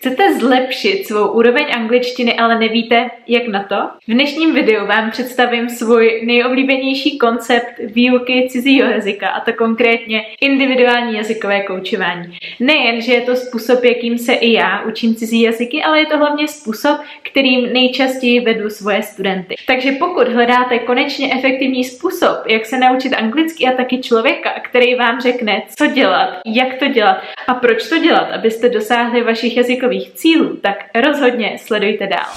[0.00, 3.76] Chcete zlepšit svou úroveň angličtiny, ale nevíte, jak na to?
[4.08, 11.16] V dnešním videu vám představím svůj nejoblíbenější koncept výuky cizího jazyka, a to konkrétně individuální
[11.16, 12.38] jazykové koučování.
[12.60, 16.18] Nejen, že je to způsob, jakým se i já učím cizí jazyky, ale je to
[16.18, 19.54] hlavně způsob, kterým nejčastěji vedu svoje studenty.
[19.66, 25.20] Takže pokud hledáte konečně efektivní způsob, jak se naučit anglicky a taky člověka, který vám
[25.20, 30.10] řekne, co dělat, jak to dělat a proč to dělat, abyste dosáhli vašich jazykových celkových
[30.14, 32.30] cílů, tak rozhodně sledujte dál.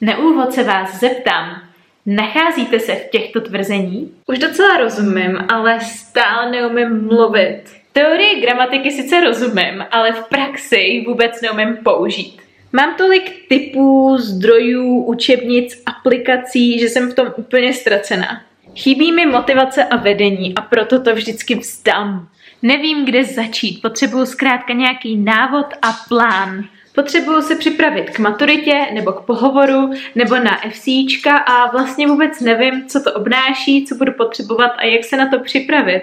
[0.00, 1.62] Na úvod se vás zeptám,
[2.06, 4.12] nacházíte se v těchto tvrzení?
[4.26, 7.62] Už docela rozumím, ale stále neumím mluvit.
[7.92, 12.40] Teorie gramatiky sice rozumím, ale v praxi ji vůbec neumím použít.
[12.72, 18.47] Mám tolik typů, zdrojů, učebnic, aplikací, že jsem v tom úplně ztracená.
[18.76, 22.28] Chybí mi motivace a vedení a proto to vždycky vzdám.
[22.62, 26.64] Nevím, kde začít, potřebuju zkrátka nějaký návod a plán.
[26.94, 32.86] Potřebuju se připravit k maturitě nebo k pohovoru nebo na FCčka a vlastně vůbec nevím,
[32.88, 36.02] co to obnáší, co budu potřebovat a jak se na to připravit.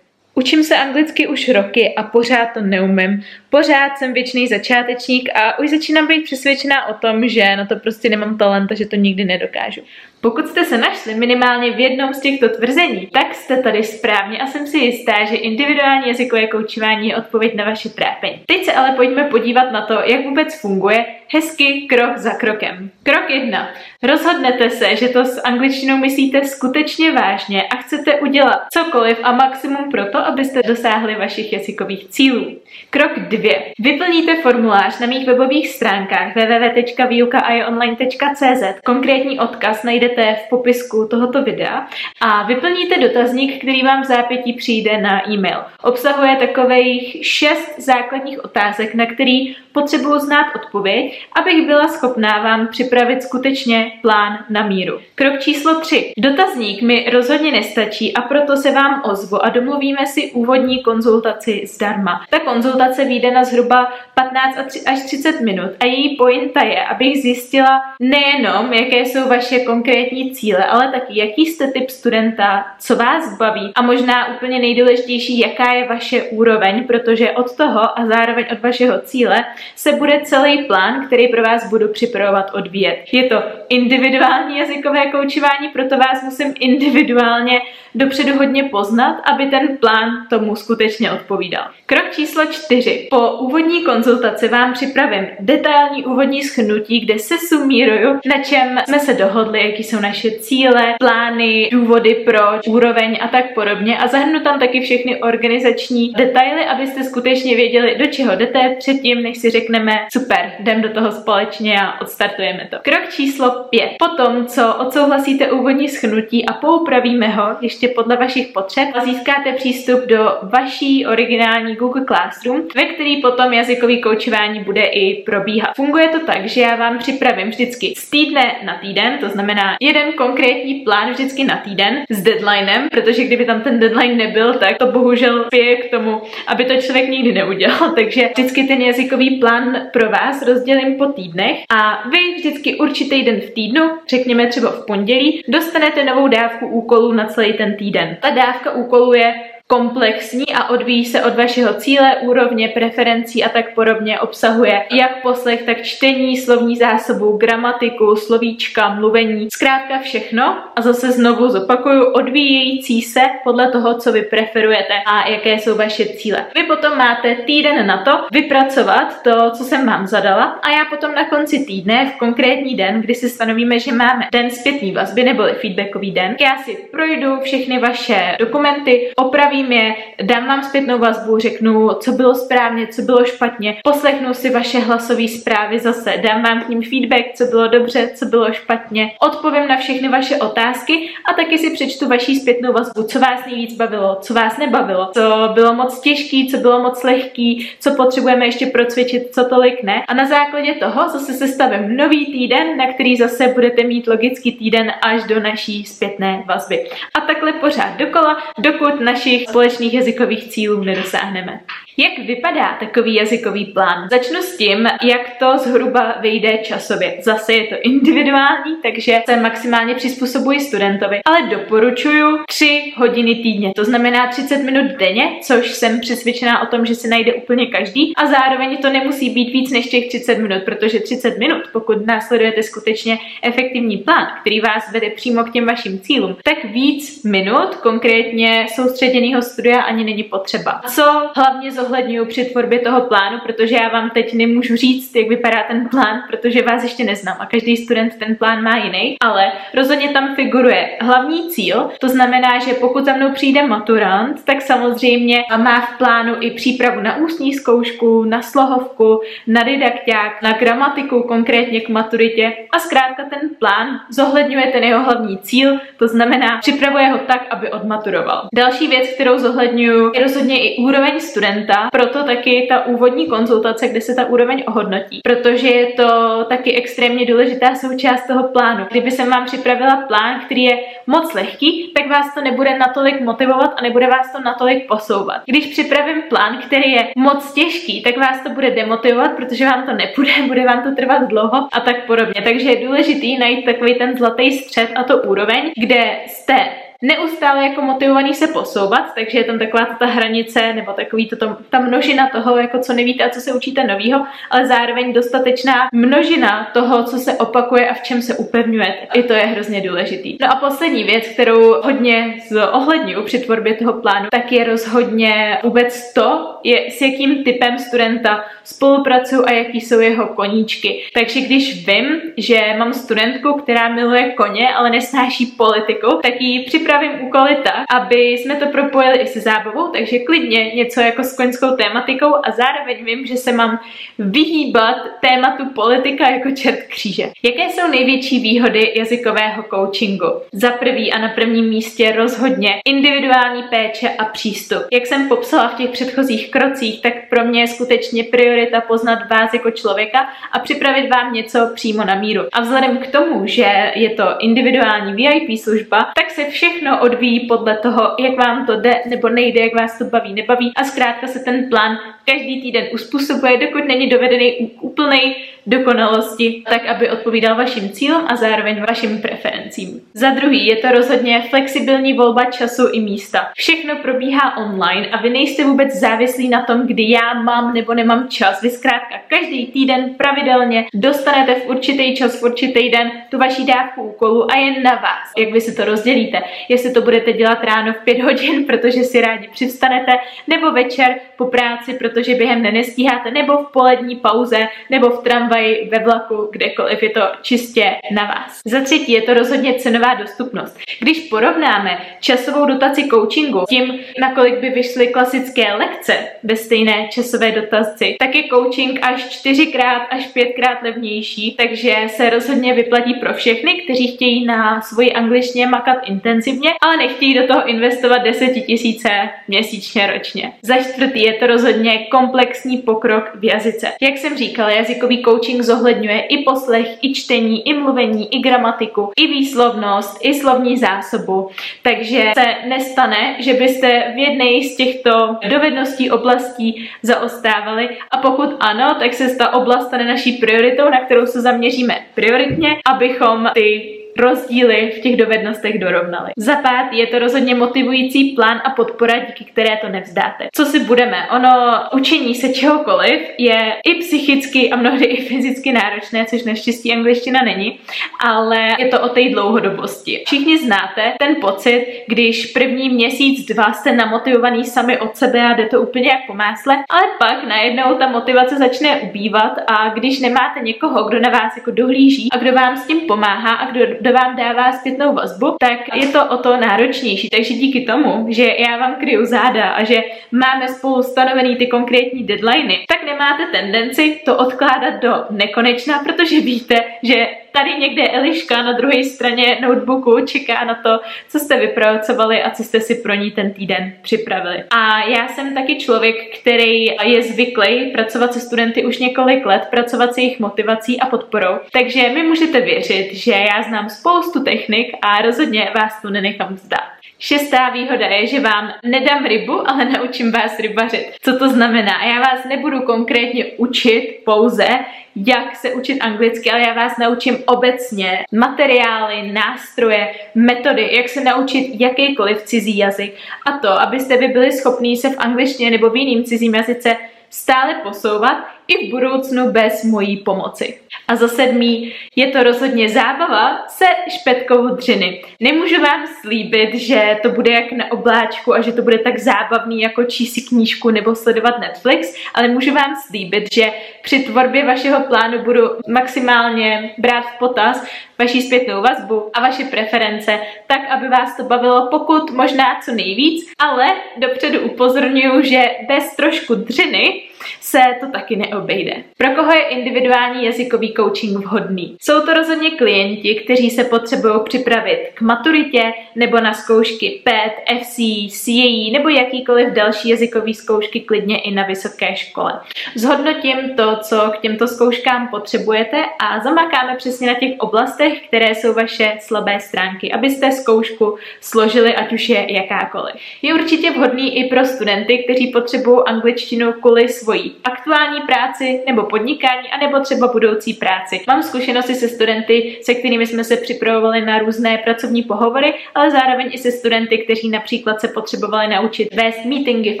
[0.34, 3.22] Učím se anglicky už roky a pořád to neumím.
[3.50, 8.08] Pořád jsem věčný začátečník a už začínám být přesvědčená o tom, že na to prostě
[8.08, 9.80] nemám talent a že to nikdy nedokážu.
[10.22, 14.46] Pokud jste se našli minimálně v jednom z těchto tvrzení, tak jste tady správně a
[14.46, 18.40] jsem si jistá, že individuální jazykové koučování je odpověď na vaše trápení.
[18.46, 22.90] Teď se ale pojďme podívat na to, jak vůbec funguje hezky krok za krokem.
[23.02, 23.68] Krok jedna.
[24.02, 29.90] Rozhodnete se, že to s angličtinou myslíte skutečně vážně a chcete udělat cokoliv a maximum
[29.90, 32.58] pro to, abyste dosáhli vašich jazykových cílů.
[32.90, 33.62] Krok dvě.
[33.78, 38.80] Vyplníte formulář na mých webových stránkách www.vyukaionline.cz.
[38.84, 41.86] Konkrétní odkaz najdete v popisku tohoto videa
[42.20, 45.58] a vyplníte dotazník, který vám v zápětí přijde na e-mail.
[45.82, 53.22] Obsahuje takových šest základních otázek, na který potřebuju znát odpověď, abych byla schopná vám připravit
[53.22, 54.98] skutečně plán na míru.
[55.14, 56.12] Krok číslo 3.
[56.18, 62.26] Dotazník mi rozhodně nestačí a proto se vám ozvu a domluvíme si úvodní konzultaci zdarma.
[62.30, 67.80] Ta konzultace vyjde na zhruba 15 až 30 minut a její pointa je, abych zjistila
[68.00, 73.72] nejenom, jaké jsou vaše konkrétní cíle, ale taky, jaký jste typ studenta, co vás baví
[73.74, 79.00] a možná úplně nejdůležitější, jaká je vaše úroveň, protože od toho a zároveň od vašeho
[79.00, 79.44] cíle
[79.76, 83.04] se bude celý plán, který pro vás budu připravovat odvíjet.
[83.12, 87.60] Je to individuální jazykové koučování, proto vás musím individuálně
[87.94, 91.64] dopředu hodně poznat, aby ten plán tomu skutečně odpovídal.
[91.86, 93.06] Krok číslo čtyři.
[93.10, 99.14] Po úvodní konzultaci vám připravím detailní úvodní schnutí, kde se sumíruju, na čem jsme se
[99.14, 104.58] dohodli, jaký jsou naše cíle, plány, důvody proč, úroveň a tak podobně a zahrnu tam
[104.58, 110.52] taky všechny organizační detaily, abyste skutečně věděli, do čeho jdete předtím, než si řekneme super,
[110.58, 112.76] jdem do toho společně a odstartujeme to.
[112.82, 113.90] Krok číslo pět.
[113.98, 120.38] Potom, co odsouhlasíte úvodní schnutí a poupravíme ho ještě podle vašich potřeb, získáte přístup do
[120.42, 125.70] vaší originální Google Classroom, ve který potom jazykový koučování bude i probíhat.
[125.76, 130.12] Funguje to tak, že já vám připravím vždycky z týdne na týden, to znamená jeden
[130.12, 134.86] konkrétní plán vždycky na týden s deadlinem, protože kdyby tam ten deadline nebyl, tak to
[134.86, 137.90] bohužel pije k tomu, aby to člověk nikdy neudělal.
[137.94, 143.40] Takže vždycky ten jazykový plán pro vás rozdělím po týdnech a vy vždycky určitý den
[143.40, 148.16] v týdnu, řekněme třeba v pondělí, dostanete novou dávku úkolů na celý ten týden.
[148.20, 153.74] Ta dávka úkolů je komplexní a odvíjí se od vašeho cíle, úrovně, preferencí a tak
[153.74, 154.20] podobně.
[154.20, 160.58] Obsahuje jak poslech, tak čtení, slovní zásobu, gramatiku, slovíčka, mluvení, zkrátka všechno.
[160.76, 166.04] A zase znovu zopakuju, odvíjející se podle toho, co vy preferujete a jaké jsou vaše
[166.06, 166.46] cíle.
[166.54, 171.14] Vy potom máte týden na to vypracovat to, co jsem vám zadala a já potom
[171.14, 175.52] na konci týdne, v konkrétní den, kdy si stanovíme, že máme den zpětný vazby neboli
[175.52, 181.38] feedbackový den, já si projdu všechny vaše dokumenty, opravím Představím je, dám vám zpětnou vazbu,
[181.38, 186.62] řeknu, co bylo správně, co bylo špatně, poslechnu si vaše hlasové zprávy zase, dám vám
[186.62, 191.32] k ním feedback, co bylo dobře, co bylo špatně, odpovím na všechny vaše otázky a
[191.32, 195.74] taky si přečtu vaší zpětnou vazbu, co vás nejvíc bavilo, co vás nebavilo, co bylo
[195.74, 200.02] moc těžký, co bylo moc lehký, co potřebujeme ještě procvičit, co tolik ne.
[200.08, 204.92] A na základě toho zase sestavím nový týden, na který zase budete mít logický týden
[205.02, 206.86] až do naší zpětné vazby.
[207.14, 211.60] A takhle pořád dokola, dokud našich společných jazykových cílů nedosáhneme.
[211.96, 214.08] Jak vypadá takový jazykový plán?
[214.10, 217.16] Začnu s tím, jak to zhruba vyjde časově.
[217.20, 223.84] Zase je to individuální, takže se maximálně přizpůsobuji studentovi, ale doporučuju 3 hodiny týdně, to
[223.84, 228.26] znamená 30 minut denně, což jsem přesvědčená o tom, že si najde úplně každý a
[228.26, 233.18] zároveň to nemusí být víc než těch 30 minut, protože 30 minut, pokud následujete skutečně
[233.42, 239.42] efektivní plán, který vás vede přímo k těm vašim cílům, tak víc minut, konkrétně soustředěného
[239.42, 240.80] studia ani není potřeba.
[240.88, 245.62] Co hlavně zohledňuju při tvorbě toho plánu, protože já vám teď nemůžu říct, jak vypadá
[245.68, 250.08] ten plán, protože vás ještě neznám a každý student ten plán má jiný, ale rozhodně
[250.08, 255.80] tam figuruje hlavní cíl, to znamená, že pokud za mnou přijde maturant, tak samozřejmě má
[255.80, 261.88] v plánu i přípravu na ústní zkoušku, na slohovku, na didakták, na gramatiku konkrétně k
[261.88, 262.52] maturitě.
[262.70, 267.70] A zkrátka ten plán zohledňuje ten jeho hlavní cíl, to znamená připravuje ho tak, aby
[267.70, 268.48] odmaturoval.
[268.54, 274.00] Další věc, kterou zohledňuju, je rozhodně i úroveň studenta, proto taky ta úvodní konzultace, kde
[274.00, 278.86] se ta úroveň ohodnotí, protože je to taky extrémně důležitá součást toho plánu.
[278.90, 283.74] Kdyby jsem vám připravila plán, který je moc lehký, tak vás to nebude natolik motivovat
[283.76, 285.42] a nebude vás to natolik posouvat.
[285.46, 289.92] Když připravím plán, který je moc těžký, tak vás to bude demotivovat, protože vám to
[289.92, 292.42] nepůjde, bude vám to trvat dlouho a tak podobně.
[292.44, 296.54] Takže je důležitý najít takový ten zlatý střed a to úroveň, kde jste
[297.02, 301.56] neustále jako motivovaný se posouvat, takže je tam taková ta hranice nebo takový to, to,
[301.70, 306.70] ta množina toho, jako co nevíte a co se učíte novýho, ale zároveň dostatečná množina
[306.72, 309.06] toho, co se opakuje a v čem se upevňujete.
[309.14, 310.36] I to je hrozně důležitý.
[310.40, 312.34] No a poslední věc, kterou hodně
[312.72, 318.44] ohledňuju při tvorbě toho plánu, tak je rozhodně vůbec to, je, s jakým typem studenta
[318.64, 321.02] spolupracuju a jaký jsou jeho koníčky.
[321.14, 326.91] Takže když vím, že mám studentku, která miluje koně, ale nesnáší politiku, tak ji připravím
[326.92, 331.36] připravím úkoly tak, aby jsme to propojili i se zábavou, takže klidně něco jako s
[331.36, 333.80] koňskou tématikou a zároveň vím, že se mám
[334.18, 337.30] vyhýbat tématu politika jako čert kříže.
[337.42, 340.26] Jaké jsou největší výhody jazykového coachingu?
[340.52, 344.82] Za prvý a na prvním místě rozhodně individuální péče a přístup.
[344.92, 349.54] Jak jsem popsala v těch předchozích krocích, tak pro mě je skutečně priorita poznat vás
[349.54, 352.42] jako člověka a připravit vám něco přímo na míru.
[352.52, 357.40] A vzhledem k tomu, že je to individuální VIP služba, tak se všechno všechno odvíjí
[357.40, 361.26] podle toho, jak vám to jde nebo nejde, jak vás to baví, nebaví a zkrátka
[361.26, 365.18] se ten plán každý týden uspůsobuje, dokud není dovedený k úplné
[365.66, 370.00] dokonalosti, tak aby odpovídal vašim cílům a zároveň vašim preferencím.
[370.14, 373.50] Za druhý je to rozhodně flexibilní volba času i místa.
[373.54, 378.28] Všechno probíhá online a vy nejste vůbec závislí na tom, kdy já mám nebo nemám
[378.28, 378.62] čas.
[378.62, 384.02] Vy zkrátka každý týden pravidelně dostanete v určitý čas, v určitý den tu vaší dávku
[384.02, 386.42] úkolu a je na vás, jak vy si to rozdělíte.
[386.72, 390.12] Jestli to budete dělat ráno v pět hodin, protože si rádi přivstanete,
[390.48, 395.98] nebo večer po práci, protože během nestíháte, nebo v polední pauze, nebo v tramvaji, ve
[395.98, 398.60] vlaku, kdekoliv je to čistě na vás.
[398.64, 400.78] Za třetí je to rozhodně cenová dostupnost.
[401.00, 408.16] Když porovnáme časovou dotaci coachingu tím, nakolik by vyšly klasické lekce ve stejné časové dotaci,
[408.18, 414.08] tak je coaching až čtyřikrát až pětkrát levnější, takže se rozhodně vyplatí pro všechny, kteří
[414.08, 416.51] chtějí na svoji angličtině makat intenzivně,
[416.82, 419.08] ale nechtějí do toho investovat desetitisíce
[419.48, 420.52] měsíčně ročně.
[420.62, 423.92] Za čtvrtý je to rozhodně komplexní pokrok v jazyce.
[424.00, 429.26] Jak jsem říkala, jazykový coaching zohledňuje i poslech, i čtení, i mluvení, i gramatiku, i
[429.26, 431.48] výslovnost, i slovní zásobu.
[431.82, 438.96] Takže se nestane, že byste v jedné z těchto dovedností oblastí zaostávali a pokud ano,
[438.98, 444.92] tak se ta oblast stane naší prioritou, na kterou se zaměříme prioritně, abychom ty rozdíly
[444.96, 446.30] v těch dovednostech dorovnali.
[446.36, 450.48] Za pát je to rozhodně motivující plán a podpora, díky které to nevzdáte.
[450.54, 451.28] Co si budeme?
[451.30, 451.50] Ono
[451.92, 457.78] učení se čehokoliv je i psychicky a mnohdy i fyzicky náročné, což naštěstí angličtina není,
[458.26, 460.22] ale je to o té dlouhodobosti.
[460.26, 465.66] Všichni znáte ten pocit, když první měsíc, dva jste namotivovaný sami od sebe a jde
[465.66, 470.60] to úplně jak po másle, ale pak najednou ta motivace začne ubývat a když nemáte
[470.60, 474.12] někoho, kdo na vás jako dohlíží a kdo vám s tím pomáhá a kdo kdo
[474.12, 477.28] vám dává zpětnou vazbu, tak je to o to náročnější.
[477.28, 482.24] Takže díky tomu, že já vám kryju záda a že máme spolu stanovený ty konkrétní
[482.24, 488.72] deadliny, tak nemáte tendenci to odkládat do nekonečna, protože víte, že tady někde Eliška na
[488.72, 493.30] druhé straně notebooku čeká na to, co jste vypracovali a co jste si pro ní
[493.30, 494.64] ten týden připravili.
[494.70, 500.14] A já jsem taky člověk, který je zvyklý pracovat se studenty už několik let, pracovat
[500.14, 501.58] s jejich motivací a podporou.
[501.72, 507.01] Takže mi můžete věřit, že já znám spoustu technik a rozhodně vás tu nenechám vzdát.
[507.24, 511.06] Šestá výhoda je, že vám nedám rybu, ale naučím vás rybařit.
[511.22, 512.04] Co to znamená?
[512.04, 514.68] Já vás nebudu konkrétně učit pouze,
[515.16, 521.80] jak se učit anglicky, ale já vás naučím obecně materiály, nástroje, metody, jak se naučit
[521.80, 523.14] jakýkoliv cizí jazyk.
[523.46, 526.96] A to, abyste vy byli schopní se v angličtině nebo v jiným cizím jazyce
[527.30, 530.78] stále posouvat i v budoucnu bez mojí pomoci.
[531.08, 533.84] A za sedmý je to rozhodně zábava se
[534.20, 535.22] špetkou dřiny.
[535.40, 539.80] Nemůžu vám slíbit, že to bude jak na obláčku a že to bude tak zábavný
[539.80, 545.00] jako číst si knížku nebo sledovat Netflix, ale můžu vám slíbit, že při tvorbě vašeho
[545.00, 547.86] plánu budu maximálně brát v potaz
[548.18, 553.52] vaši zpětnou vazbu a vaše preference, tak, aby vás to bavilo pokud možná co nejvíc,
[553.58, 553.86] ale
[554.16, 557.22] dopředu upozorňuji, že bez trošku dřiny
[557.60, 558.92] se to taky neobejde.
[559.16, 561.96] Pro koho je individuální jazykový coaching vhodný?
[562.00, 567.96] Jsou to rozhodně klienti, kteří se potřebují připravit k maturitě nebo na zkoušky PET, FC,
[568.44, 572.60] CAE nebo jakýkoliv další jazykový zkoušky klidně i na vysoké škole.
[572.94, 578.74] Zhodnotím to, co k těmto zkouškám potřebujete a zamakáme přesně na těch oblastech, které jsou
[578.74, 583.14] vaše slabé stránky, abyste zkoušku složili, ať už je jakákoliv.
[583.42, 589.68] Je určitě vhodný i pro studenty, kteří potřebují angličtinu kvůli svojí aktuální práci nebo podnikání,
[589.68, 591.20] anebo třeba budoucí práci.
[591.26, 596.50] Mám zkušenosti se studenty, se kterými jsme se připravovali na různé pracovní pohovory, ale zároveň
[596.52, 600.00] i se studenty, kteří například se potřebovali naučit vést meetingy v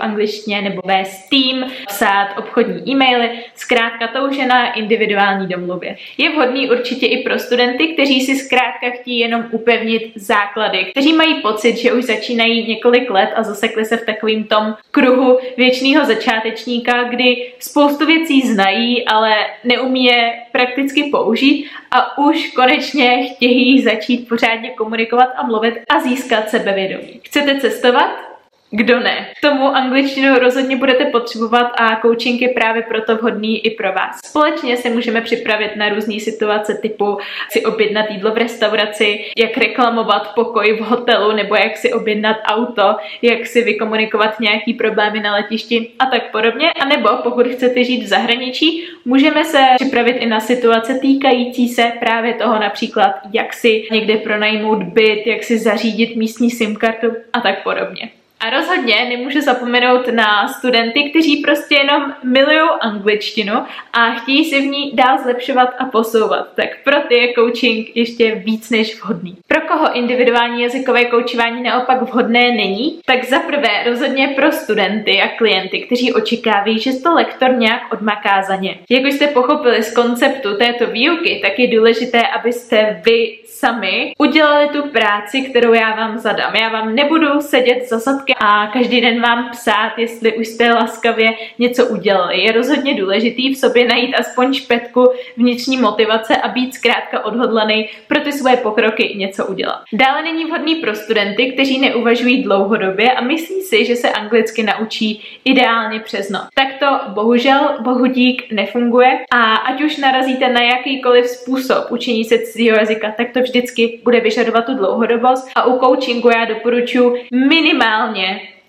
[0.00, 5.96] angličtině nebo vést tým, psát obchodní e-maily, zkrátka to už je na individuální domluvě.
[6.18, 11.34] Je vhodný určitě i pro studenty, kteří si zkrátka chtějí jenom upevnit základy, kteří mají
[11.34, 17.02] pocit, že už začínají několik let a zasekli se v takovým tom kruhu věčného začátečníka,
[17.02, 17.21] kdy
[17.58, 25.28] spoustu věcí znají, ale neumí je prakticky použít a už konečně chtějí začít pořádně komunikovat
[25.36, 27.20] a mluvit a získat sebevědomí.
[27.24, 28.31] Chcete cestovat?
[28.74, 29.26] Kdo ne?
[29.38, 34.18] K tomu angličtinu rozhodně budete potřebovat a coaching je právě proto vhodný i pro vás.
[34.24, 37.18] Společně se můžeme připravit na různé situace typu
[37.50, 42.96] si objednat jídlo v restauraci, jak reklamovat pokoj v hotelu nebo jak si objednat auto,
[43.22, 46.72] jak si vykomunikovat nějaký problémy na letišti a tak podobně.
[46.72, 51.92] A nebo pokud chcete žít v zahraničí, můžeme se připravit i na situace týkající se
[52.00, 57.40] právě toho například, jak si někde pronajmout byt, jak si zařídit místní SIM kartu a
[57.40, 58.10] tak podobně.
[58.42, 63.54] A rozhodně nemůžu zapomenout na studenty, kteří prostě jenom milují angličtinu
[63.92, 66.48] a chtějí si v ní dál zlepšovat a posouvat.
[66.54, 69.36] Tak pro ty je coaching ještě víc než vhodný.
[69.46, 75.28] Pro koho individuální jazykové koučování naopak vhodné není, tak za prvé rozhodně pro studenty a
[75.28, 78.78] klienty, kteří očekávají, že to lektor nějak odmaká za ně.
[78.90, 84.68] Jak už jste pochopili z konceptu této výuky, tak je důležité, abyste vy sami udělali
[84.68, 86.54] tu práci, kterou já vám zadám.
[86.56, 91.28] Já vám nebudu sedět za zadky a každý den vám psát, jestli už jste laskavě
[91.58, 92.40] něco udělali.
[92.40, 98.20] Je rozhodně důležitý v sobě najít aspoň špetku vnitřní motivace a být zkrátka odhodlaný pro
[98.20, 99.80] ty svoje pokroky něco udělat.
[99.92, 105.24] Dále není vhodný pro studenty, kteří neuvažují dlouhodobě a myslí si, že se anglicky naučí
[105.44, 106.42] ideálně přes noc.
[106.54, 112.76] Tak to bohužel bohudík nefunguje a ať už narazíte na jakýkoliv způsob učení se cizího
[112.76, 118.21] jazyka, tak to vždycky bude vyžadovat tu dlouhodobost a u coachingu já doporučuji minimálně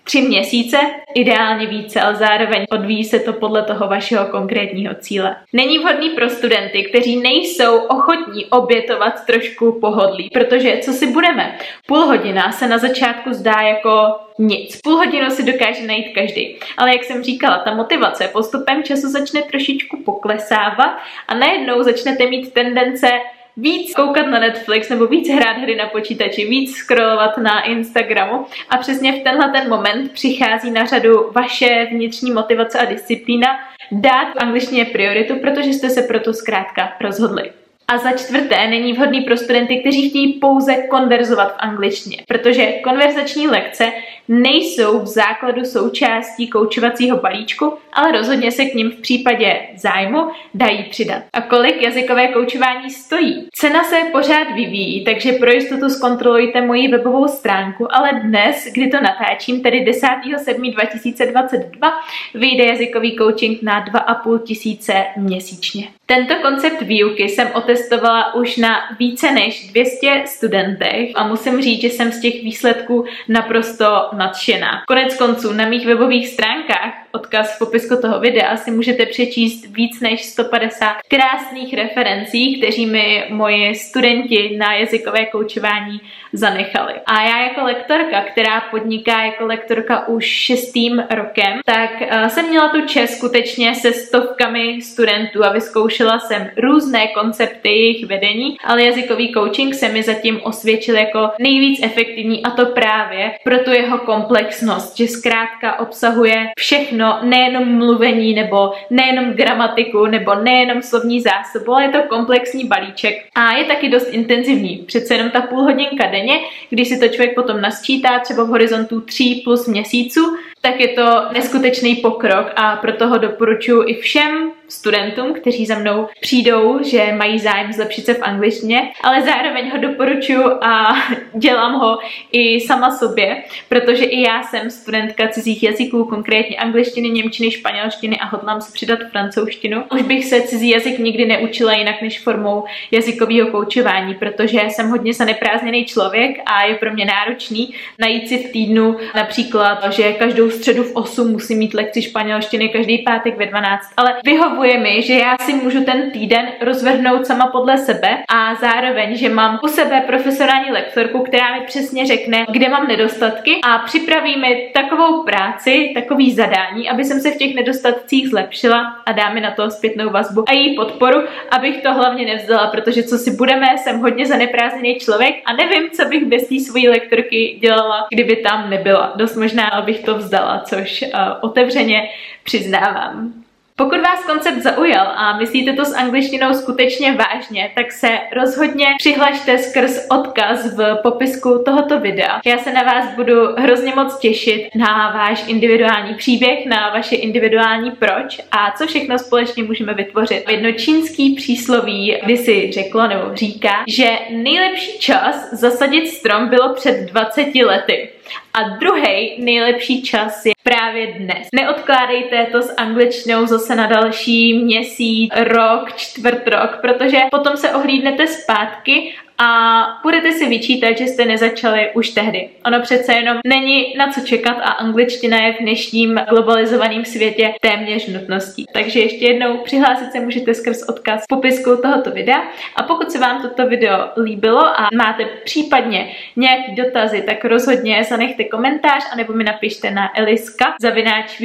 [0.04, 0.76] tři měsíce,
[1.14, 5.36] ideálně více, ale zároveň odvíjí se to podle toho vašeho konkrétního cíle.
[5.52, 11.58] Není vhodný pro studenty, kteří nejsou ochotní obětovat trošku pohodlí, protože co si budeme?
[11.86, 14.80] Půl hodina se na začátku zdá jako nic.
[14.80, 16.56] Půl hodinu si dokáže najít každý.
[16.76, 22.52] Ale jak jsem říkala, ta motivace postupem času začne trošičku poklesávat a najednou začnete mít
[22.52, 23.08] tendence
[23.56, 28.76] víc koukat na Netflix nebo víc hrát hry na počítači, víc scrollovat na Instagramu a
[28.76, 33.48] přesně v tenhle ten moment přichází na řadu vaše vnitřní motivace a disciplína
[33.92, 37.50] dát v angličtině prioritu, protože jste se proto zkrátka rozhodli.
[37.88, 43.46] A za čtvrté není vhodný pro studenty, kteří chtějí pouze konverzovat v angličtině, protože konverzační
[43.46, 43.92] lekce
[44.28, 50.84] nejsou v základu součástí koučovacího balíčku, ale rozhodně se k ním v případě zájmu dají
[50.90, 51.22] přidat.
[51.32, 53.48] A kolik jazykové koučování stojí?
[53.52, 59.00] Cena se pořád vyvíjí, takže pro jistotu zkontrolujte moji webovou stránku, ale dnes, kdy to
[59.00, 61.92] natáčím, tedy 10.7.2022,
[62.34, 65.88] vyjde jazykový coaching na 2,5 tisíce měsíčně.
[66.06, 71.88] Tento koncept výuky jsem otestovala už na více než 200 studentech a musím říct, že
[71.88, 74.82] jsem z těch výsledků naprosto nadšená.
[74.88, 80.00] Konec konců na mých webových stránkách, odkaz v popisku toho videa, si můžete přečíst víc
[80.00, 86.00] než 150 krásných referencí, kteří mi moji studenti na jazykové koučování
[86.32, 86.92] zanechali.
[87.06, 92.68] A já jako lektorka, která podniká jako lektorka už šestým rokem, tak uh, jsem měla
[92.68, 99.32] tu čest skutečně se stovkami studentů a vyzkoušela jsem různé koncepty jejich vedení, ale jazykový
[99.32, 104.96] coaching se mi zatím osvědčil jako nejvíc efektivní a to právě pro tu jeho komplexnost,
[104.96, 111.88] že zkrátka obsahuje všechno, nejenom mluvení nebo nejenom gramatiku nebo nejenom slovní zásobu, ale je
[111.88, 114.76] to komplexní balíček a je taky dost intenzivní.
[114.86, 118.48] Přece jenom ta půl hodinka denně denně, když si to člověk potom nasčítá třeba v
[118.48, 120.20] horizontu 3 plus měsíců,
[120.64, 126.08] tak je to neskutečný pokrok a proto ho doporučuji i všem studentům, kteří za mnou
[126.20, 130.84] přijdou, že mají zájem zlepšit se v angličtině, ale zároveň ho doporučuji a
[131.34, 131.98] dělám ho
[132.32, 138.26] i sama sobě, protože i já jsem studentka cizích jazyků, konkrétně angličtiny, němčiny, španělštiny a
[138.26, 139.84] hodlám se přidat francouzštinu.
[139.94, 145.14] Už bych se cizí jazyk nikdy neučila jinak než formou jazykového koučování, protože jsem hodně
[145.14, 150.82] zaneprázdněný člověk a je pro mě náročný najít si v týdnu například, že každou středu
[150.82, 155.36] v 8 musím mít lekci španělštiny, každý pátek ve 12, ale vyhovuje mi, že já
[155.40, 160.70] si můžu ten týden rozvrhnout sama podle sebe a zároveň, že mám u sebe profesionální
[160.70, 166.90] lektorku, která mi přesně řekne, kde mám nedostatky a připraví mi takovou práci, takový zadání,
[166.90, 170.52] aby jsem se v těch nedostatcích zlepšila a dá mi na to zpětnou vazbu a
[170.52, 175.52] její podporu, abych to hlavně nevzdala, protože co si budeme, jsem hodně zaneprázdněný člověk a
[175.52, 179.12] nevím, co bych bez té svojí lektorky dělala, kdyby tam nebyla.
[179.16, 181.08] Dost možná bych to vzdala což uh,
[181.40, 182.08] otevřeně
[182.44, 183.44] přiznávám.
[183.76, 189.58] Pokud vás koncept zaujal a myslíte to s angličtinou skutečně vážně, tak se rozhodně přihlašte
[189.58, 192.40] skrz odkaz v popisku tohoto videa.
[192.44, 197.90] Já se na vás budu hrozně moc těšit na váš individuální příběh, na vaše individuální
[197.90, 200.44] proč a co všechno společně můžeme vytvořit.
[200.50, 207.10] Jedno čínský přísloví kdy si řeklo nebo říká, že nejlepší čas zasadit strom bylo před
[207.12, 208.13] 20 lety.
[208.54, 211.48] A druhý nejlepší čas je právě dnes.
[211.54, 218.26] Neodkládejte to s angličtinou zase na další měsíc, rok, čtvrt rok, protože potom se ohlídnete
[218.26, 222.48] zpátky a budete si vyčítat, že jste nezačali už tehdy.
[222.66, 228.06] Ono přece jenom není na co čekat a angličtina je v dnešním globalizovaném světě téměř
[228.06, 228.64] nutností.
[228.72, 232.42] Takže ještě jednou přihlásit se můžete skrz odkaz v popisku tohoto videa
[232.76, 238.44] a pokud se vám toto video líbilo a máte případně nějaký dotazy, tak rozhodně zanechte
[238.44, 240.16] komentář anebo mi napište na
[240.54, 241.40] eliska zavináč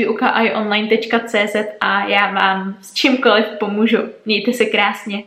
[1.82, 3.98] a já vám s čímkoliv pomůžu.
[4.26, 5.24] Mějte se krásně.